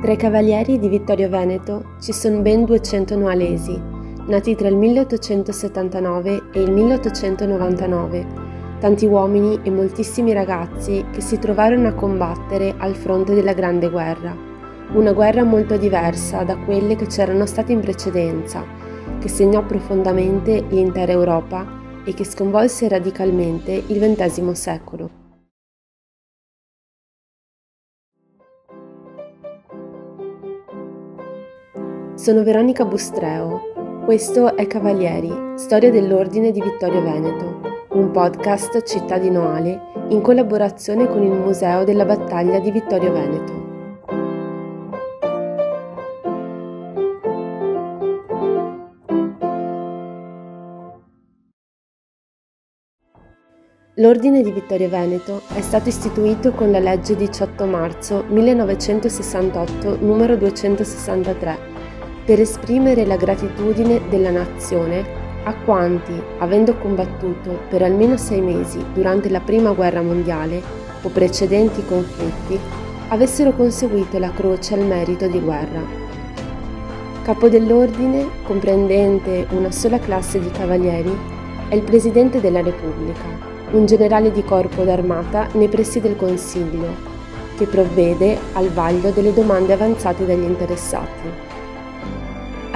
Tra 0.00 0.12
i 0.12 0.16
cavalieri 0.16 0.78
di 0.78 0.88
Vittorio 0.88 1.30
Veneto 1.30 1.94
ci 2.00 2.12
sono 2.12 2.40
ben 2.40 2.66
200 2.66 3.16
noalesi, 3.16 3.80
nati 4.26 4.54
tra 4.54 4.68
il 4.68 4.76
1879 4.76 6.50
e 6.52 6.60
il 6.60 6.70
1899, 6.70 8.26
tanti 8.78 9.06
uomini 9.06 9.58
e 9.62 9.70
moltissimi 9.70 10.34
ragazzi 10.34 11.02
che 11.10 11.22
si 11.22 11.38
trovarono 11.38 11.88
a 11.88 11.94
combattere 11.94 12.74
al 12.76 12.94
fronte 12.94 13.34
della 13.34 13.54
Grande 13.54 13.88
Guerra, 13.88 14.36
una 14.92 15.12
guerra 15.12 15.44
molto 15.44 15.78
diversa 15.78 16.42
da 16.42 16.56
quelle 16.58 16.94
che 16.94 17.06
c'erano 17.06 17.46
state 17.46 17.72
in 17.72 17.80
precedenza, 17.80 18.62
che 19.18 19.28
segnò 19.28 19.64
profondamente 19.64 20.62
l'intera 20.68 21.12
Europa 21.12 21.66
e 22.04 22.12
che 22.12 22.24
sconvolse 22.24 22.86
radicalmente 22.86 23.82
il 23.86 23.98
XX 23.98 24.50
secolo. 24.52 25.25
Sono 32.16 32.42
Veronica 32.42 32.86
Bustreo. 32.86 34.00
Questo 34.06 34.56
è 34.56 34.66
Cavalieri, 34.66 35.30
storia 35.58 35.90
dell'Ordine 35.90 36.50
di 36.50 36.62
Vittorio 36.62 37.02
Veneto, 37.02 37.60
un 37.90 38.10
podcast 38.10 38.82
cittadinoale 38.84 39.78
in 40.08 40.22
collaborazione 40.22 41.06
con 41.06 41.22
il 41.22 41.32
Museo 41.32 41.84
della 41.84 42.06
Battaglia 42.06 42.58
di 42.58 42.70
Vittorio 42.70 43.12
Veneto. 43.12 43.64
L'Ordine 53.96 54.40
di 54.40 54.52
Vittorio 54.52 54.88
Veneto 54.88 55.42
è 55.54 55.60
stato 55.60 55.90
istituito 55.90 56.52
con 56.52 56.70
la 56.70 56.78
legge 56.78 57.14
18 57.14 57.66
marzo 57.66 58.24
1968 58.26 59.98
numero 60.00 60.34
263 60.36 61.75
per 62.26 62.40
esprimere 62.40 63.06
la 63.06 63.16
gratitudine 63.16 64.00
della 64.10 64.30
nazione 64.30 65.24
a 65.44 65.54
quanti, 65.54 66.12
avendo 66.38 66.76
combattuto 66.76 67.60
per 67.68 67.82
almeno 67.82 68.16
sei 68.16 68.40
mesi 68.40 68.84
durante 68.92 69.30
la 69.30 69.38
Prima 69.38 69.70
Guerra 69.70 70.02
Mondiale 70.02 70.60
o 71.02 71.08
precedenti 71.08 71.84
conflitti, 71.86 72.58
avessero 73.10 73.52
conseguito 73.52 74.18
la 74.18 74.32
croce 74.32 74.74
al 74.74 74.80
merito 74.80 75.28
di 75.28 75.38
guerra. 75.38 75.80
Capo 77.22 77.48
dell'ordine, 77.48 78.28
comprendente 78.42 79.46
una 79.50 79.70
sola 79.70 80.00
classe 80.00 80.40
di 80.40 80.50
cavalieri, 80.50 81.16
è 81.68 81.76
il 81.76 81.82
Presidente 81.82 82.40
della 82.40 82.60
Repubblica, 82.60 83.54
un 83.70 83.86
generale 83.86 84.32
di 84.32 84.42
corpo 84.42 84.82
d'armata 84.82 85.46
nei 85.52 85.68
pressi 85.68 86.00
del 86.00 86.16
Consiglio, 86.16 87.14
che 87.56 87.66
provvede 87.66 88.36
al 88.54 88.68
vaglio 88.70 89.10
delle 89.10 89.32
domande 89.32 89.72
avanzate 89.72 90.26
dagli 90.26 90.42
interessati. 90.42 91.54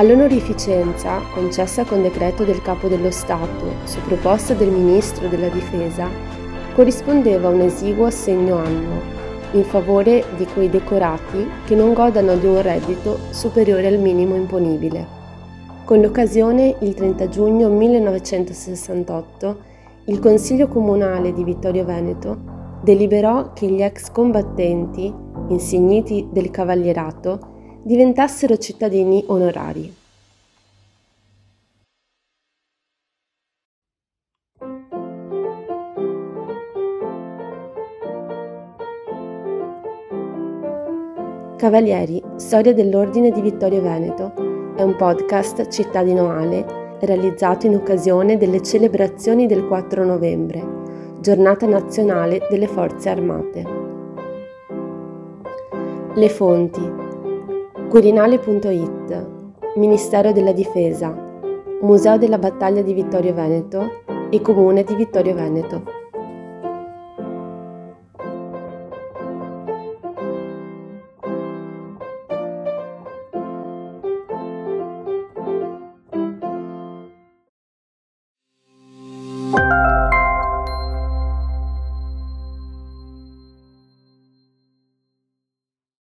All'onorificenza, 0.00 1.20
concessa 1.34 1.84
con 1.84 2.00
decreto 2.00 2.42
del 2.42 2.62
Capo 2.62 2.88
dello 2.88 3.10
Stato 3.10 3.74
su 3.84 4.00
proposta 4.00 4.54
del 4.54 4.70
Ministro 4.70 5.28
della 5.28 5.50
Difesa, 5.50 6.08
corrispondeva 6.74 7.50
un 7.50 7.60
esiguo 7.60 8.06
assegno 8.06 8.56
annuo 8.56 8.98
in 9.52 9.62
favore 9.62 10.24
di 10.38 10.46
quei 10.46 10.70
decorati 10.70 11.46
che 11.66 11.74
non 11.74 11.92
godano 11.92 12.34
di 12.36 12.46
un 12.46 12.62
reddito 12.62 13.18
superiore 13.28 13.88
al 13.88 13.98
minimo 13.98 14.36
imponibile. 14.36 15.06
Con 15.84 16.00
l'occasione, 16.00 16.76
il 16.80 16.94
30 16.94 17.28
giugno 17.28 17.68
1968, 17.68 19.58
il 20.06 20.18
Consiglio 20.18 20.66
Comunale 20.68 21.34
di 21.34 21.44
Vittorio 21.44 21.84
Veneto 21.84 22.38
deliberò 22.82 23.52
che 23.52 23.66
gli 23.66 23.82
ex 23.82 24.10
combattenti, 24.10 25.12
insigniti 25.48 26.26
del 26.32 26.50
cavalierato, 26.50 27.58
diventassero 27.82 28.56
cittadini 28.58 29.24
onorari. 29.26 29.94
Cavalieri, 41.56 42.22
storia 42.36 42.72
dell'Ordine 42.72 43.30
di 43.30 43.42
Vittorio 43.42 43.82
Veneto 43.82 44.32
è 44.76 44.82
un 44.82 44.96
podcast 44.96 45.68
cittadinoale 45.68 46.96
realizzato 47.00 47.66
in 47.66 47.74
occasione 47.74 48.38
delle 48.38 48.62
celebrazioni 48.62 49.46
del 49.46 49.66
4 49.66 50.04
novembre, 50.04 50.62
giornata 51.20 51.66
nazionale 51.66 52.46
delle 52.48 52.66
Forze 52.66 53.08
Armate. 53.10 53.64
Le 56.14 56.28
fonti 56.30 57.08
Quirinale.it 57.90 59.26
Ministero 59.74 60.30
della 60.30 60.52
Difesa 60.52 61.12
Museo 61.80 62.18
della 62.18 62.38
Battaglia 62.38 62.82
di 62.82 62.92
Vittorio 62.92 63.34
Veneto 63.34 64.04
e 64.30 64.40
Comune 64.40 64.84
di 64.84 64.94
Vittorio 64.94 65.34
Veneto 65.34 65.99